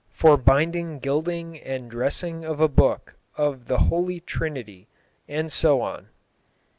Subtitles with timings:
[0.13, 4.87] for binding gilding and dressing of a booke of the The Holy Trinity
[5.29, 6.09] xvjs.," and so on.